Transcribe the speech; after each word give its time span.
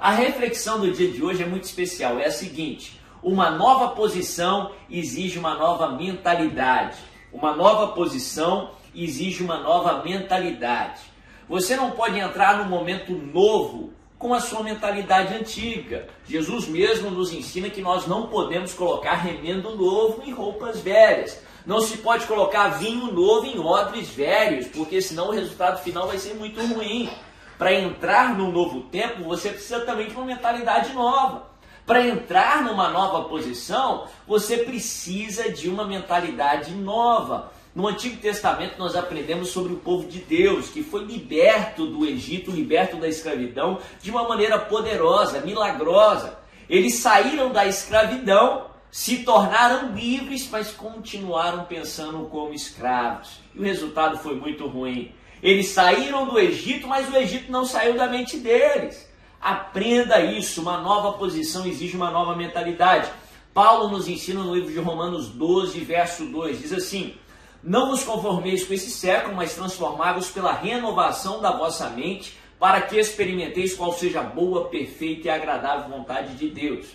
A 0.00 0.12
reflexão 0.12 0.78
do 0.78 0.92
dia 0.92 1.10
de 1.10 1.24
hoje 1.24 1.42
é 1.42 1.46
muito 1.46 1.64
especial. 1.64 2.20
É 2.20 2.26
a 2.26 2.30
seguinte: 2.30 3.00
uma 3.20 3.50
nova 3.50 3.88
posição 3.96 4.70
exige 4.88 5.40
uma 5.40 5.56
nova 5.56 5.90
mentalidade. 5.90 6.96
Uma 7.32 7.54
nova 7.54 7.88
posição 7.88 8.70
exige 8.94 9.42
uma 9.42 9.58
nova 9.58 10.04
mentalidade. 10.04 11.00
Você 11.48 11.74
não 11.74 11.90
pode 11.90 12.16
entrar 12.16 12.58
num 12.58 12.68
momento 12.68 13.12
novo 13.12 13.92
com 14.16 14.32
a 14.32 14.40
sua 14.40 14.62
mentalidade 14.62 15.34
antiga. 15.34 16.06
Jesus 16.24 16.68
mesmo 16.68 17.10
nos 17.10 17.32
ensina 17.32 17.68
que 17.68 17.82
nós 17.82 18.06
não 18.06 18.28
podemos 18.28 18.74
colocar 18.74 19.14
remendo 19.14 19.74
novo 19.74 20.22
em 20.24 20.30
roupas 20.30 20.80
velhas. 20.80 21.42
Não 21.66 21.80
se 21.80 21.98
pode 21.98 22.24
colocar 22.26 22.68
vinho 22.78 23.12
novo 23.12 23.46
em 23.46 23.58
odres 23.58 24.08
velhos, 24.10 24.68
porque 24.68 25.02
senão 25.02 25.28
o 25.28 25.32
resultado 25.32 25.82
final 25.82 26.06
vai 26.06 26.18
ser 26.18 26.34
muito 26.34 26.64
ruim. 26.64 27.10
Para 27.58 27.74
entrar 27.74 28.38
no 28.38 28.52
novo 28.52 28.82
tempo, 28.82 29.24
você 29.24 29.50
precisa 29.50 29.80
também 29.80 30.06
de 30.06 30.14
uma 30.14 30.24
mentalidade 30.24 30.92
nova. 30.92 31.48
Para 31.84 32.06
entrar 32.06 32.62
numa 32.62 32.88
nova 32.88 33.28
posição, 33.28 34.06
você 34.26 34.58
precisa 34.58 35.50
de 35.50 35.68
uma 35.68 35.84
mentalidade 35.84 36.72
nova. 36.72 37.50
No 37.74 37.88
Antigo 37.88 38.20
Testamento 38.20 38.78
nós 38.78 38.94
aprendemos 38.94 39.48
sobre 39.48 39.72
o 39.72 39.78
povo 39.78 40.06
de 40.06 40.20
Deus, 40.20 40.68
que 40.68 40.82
foi 40.82 41.04
liberto 41.04 41.86
do 41.86 42.06
Egito, 42.06 42.50
liberto 42.50 42.96
da 42.96 43.08
escravidão, 43.08 43.78
de 44.00 44.10
uma 44.10 44.28
maneira 44.28 44.58
poderosa, 44.58 45.40
milagrosa. 45.40 46.38
Eles 46.68 46.96
saíram 46.96 47.50
da 47.50 47.66
escravidão, 47.66 48.66
se 48.90 49.24
tornaram 49.24 49.94
livres, 49.94 50.48
mas 50.50 50.70
continuaram 50.70 51.64
pensando 51.64 52.26
como 52.26 52.52
escravos. 52.52 53.40
E 53.54 53.58
o 53.58 53.64
resultado 53.64 54.18
foi 54.18 54.36
muito 54.36 54.66
ruim. 54.66 55.12
Eles 55.42 55.68
saíram 55.68 56.26
do 56.26 56.38
Egito, 56.38 56.86
mas 56.86 57.08
o 57.08 57.16
Egito 57.16 57.50
não 57.50 57.64
saiu 57.64 57.96
da 57.96 58.06
mente 58.06 58.36
deles. 58.38 59.08
Aprenda 59.40 60.20
isso, 60.20 60.60
uma 60.60 60.78
nova 60.78 61.16
posição 61.16 61.66
exige 61.66 61.96
uma 61.96 62.10
nova 62.10 62.34
mentalidade. 62.34 63.10
Paulo 63.54 63.88
nos 63.88 64.08
ensina 64.08 64.42
no 64.42 64.54
livro 64.54 64.72
de 64.72 64.78
Romanos 64.78 65.28
12, 65.28 65.78
verso 65.80 66.24
2, 66.26 66.60
diz 66.60 66.72
assim: 66.72 67.14
Não 67.62 67.90
vos 67.90 68.02
conformeis 68.02 68.64
com 68.64 68.74
esse 68.74 68.90
século, 68.90 69.36
mas 69.36 69.54
transformai-vos 69.54 70.30
pela 70.30 70.52
renovação 70.52 71.40
da 71.40 71.52
vossa 71.52 71.88
mente, 71.90 72.36
para 72.58 72.80
que 72.80 72.98
experimenteis 72.98 73.74
qual 73.74 73.92
seja 73.92 74.20
a 74.20 74.24
boa, 74.24 74.68
perfeita 74.68 75.28
e 75.28 75.30
agradável 75.30 75.88
vontade 75.88 76.34
de 76.34 76.48
Deus. 76.48 76.86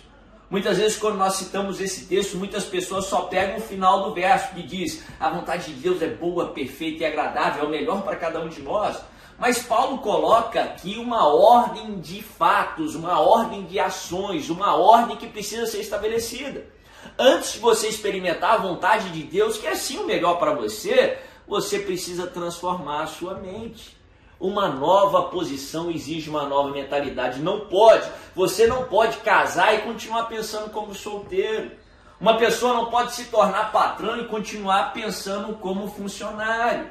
Muitas 0.54 0.78
vezes, 0.78 0.96
quando 0.96 1.16
nós 1.16 1.34
citamos 1.34 1.80
esse 1.80 2.06
texto, 2.06 2.36
muitas 2.36 2.62
pessoas 2.62 3.06
só 3.06 3.22
pegam 3.22 3.56
o 3.56 3.60
final 3.60 4.04
do 4.04 4.14
verso 4.14 4.54
que 4.54 4.62
diz: 4.62 5.02
a 5.18 5.28
vontade 5.28 5.74
de 5.74 5.80
Deus 5.80 6.00
é 6.00 6.06
boa, 6.06 6.50
perfeita 6.50 7.02
e 7.02 7.06
agradável, 7.06 7.64
é 7.64 7.66
o 7.66 7.70
melhor 7.70 8.02
para 8.02 8.14
cada 8.14 8.38
um 8.38 8.48
de 8.48 8.62
nós. 8.62 8.96
Mas 9.36 9.64
Paulo 9.64 9.98
coloca 9.98 10.62
aqui 10.62 10.96
uma 10.96 11.26
ordem 11.26 11.98
de 11.98 12.22
fatos, 12.22 12.94
uma 12.94 13.18
ordem 13.18 13.64
de 13.64 13.80
ações, 13.80 14.48
uma 14.48 14.76
ordem 14.76 15.16
que 15.16 15.26
precisa 15.26 15.66
ser 15.66 15.80
estabelecida. 15.80 16.64
Antes 17.18 17.54
de 17.54 17.58
você 17.58 17.88
experimentar 17.88 18.52
a 18.52 18.58
vontade 18.58 19.10
de 19.10 19.24
Deus, 19.24 19.58
que 19.58 19.66
é 19.66 19.74
sim 19.74 19.98
o 19.98 20.06
melhor 20.06 20.38
para 20.38 20.54
você, 20.54 21.18
você 21.48 21.80
precisa 21.80 22.28
transformar 22.28 23.02
a 23.02 23.06
sua 23.08 23.34
mente. 23.34 23.96
Uma 24.38 24.68
nova 24.68 25.22
posição 25.24 25.90
exige 25.90 26.28
uma 26.28 26.44
nova 26.44 26.70
mentalidade. 26.70 27.40
Não 27.40 27.60
pode, 27.60 28.08
você 28.34 28.66
não 28.66 28.84
pode 28.84 29.18
casar 29.18 29.74
e 29.74 29.82
continuar 29.82 30.24
pensando 30.24 30.70
como 30.70 30.94
solteiro. 30.94 31.70
Uma 32.20 32.36
pessoa 32.36 32.74
não 32.74 32.86
pode 32.86 33.12
se 33.12 33.24
tornar 33.26 33.72
patrão 33.72 34.18
e 34.18 34.26
continuar 34.26 34.92
pensando 34.92 35.54
como 35.54 35.88
funcionário. 35.88 36.88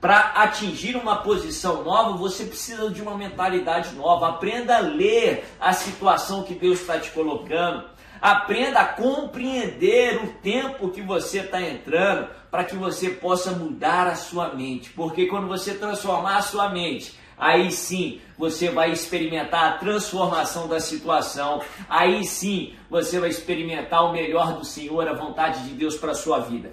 Para 0.00 0.18
atingir 0.36 0.96
uma 0.96 1.16
posição 1.16 1.82
nova, 1.82 2.16
você 2.16 2.44
precisa 2.44 2.88
de 2.88 3.02
uma 3.02 3.16
mentalidade 3.16 3.94
nova. 3.96 4.28
Aprenda 4.28 4.76
a 4.76 4.80
ler 4.80 5.44
a 5.58 5.72
situação 5.72 6.44
que 6.44 6.54
Deus 6.54 6.80
está 6.80 7.00
te 7.00 7.10
colocando. 7.10 7.84
Aprenda 8.20 8.80
a 8.80 8.86
compreender 8.86 10.22
o 10.22 10.28
tempo 10.42 10.90
que 10.90 11.02
você 11.02 11.40
está 11.40 11.60
entrando 11.60 12.28
para 12.50 12.64
que 12.64 12.76
você 12.76 13.10
possa 13.10 13.52
mudar 13.52 14.06
a 14.06 14.14
sua 14.14 14.54
mente. 14.54 14.90
Porque 14.90 15.26
quando 15.26 15.46
você 15.46 15.74
transformar 15.74 16.38
a 16.38 16.42
sua 16.42 16.68
mente, 16.68 17.18
aí 17.36 17.70
sim 17.70 18.20
você 18.36 18.70
vai 18.70 18.90
experimentar 18.92 19.64
a 19.64 19.78
transformação 19.78 20.66
da 20.66 20.80
situação. 20.80 21.60
Aí 21.88 22.24
sim 22.24 22.74
você 22.90 23.20
vai 23.20 23.28
experimentar 23.28 24.04
o 24.04 24.12
melhor 24.12 24.54
do 24.54 24.64
Senhor, 24.64 25.06
a 25.06 25.12
vontade 25.12 25.64
de 25.64 25.70
Deus 25.70 25.96
para 25.96 26.14
sua 26.14 26.40
vida. 26.40 26.72